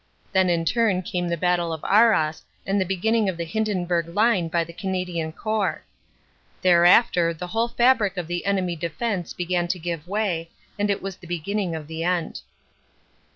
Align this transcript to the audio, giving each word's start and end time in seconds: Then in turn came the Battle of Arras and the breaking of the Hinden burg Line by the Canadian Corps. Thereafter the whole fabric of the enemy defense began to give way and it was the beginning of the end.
Then 0.31 0.49
in 0.49 0.65
turn 0.65 1.03
came 1.03 1.27
the 1.29 1.37
Battle 1.37 1.71
of 1.71 1.83
Arras 1.83 2.41
and 2.65 2.81
the 2.81 2.85
breaking 2.85 3.29
of 3.29 3.37
the 3.37 3.45
Hinden 3.45 3.85
burg 3.85 4.07
Line 4.07 4.47
by 4.47 4.63
the 4.63 4.73
Canadian 4.73 5.31
Corps. 5.31 5.83
Thereafter 6.63 7.35
the 7.35 7.45
whole 7.45 7.67
fabric 7.67 8.17
of 8.17 8.25
the 8.25 8.47
enemy 8.47 8.75
defense 8.75 9.31
began 9.31 9.67
to 9.67 9.77
give 9.77 10.07
way 10.07 10.49
and 10.79 10.89
it 10.89 11.03
was 11.03 11.17
the 11.17 11.27
beginning 11.27 11.75
of 11.75 11.85
the 11.85 12.03
end. 12.03 12.41